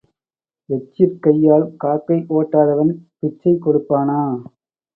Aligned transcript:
எச்சிற் 0.69 1.19
கையால் 1.19 1.67
காக்கை 1.77 2.17
ஓட்டாதவன் 2.37 2.91
பிச்சை 3.19 3.53
கொடுப்பானா? 3.59 4.19